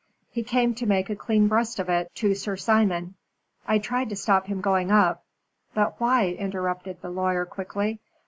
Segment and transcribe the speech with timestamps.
[0.31, 3.13] He came to make a clean breast of it to Sir Simon.
[3.67, 5.23] I tried to stop him going up"
[5.75, 7.99] "But why?" interrupted the lawyer, quickly.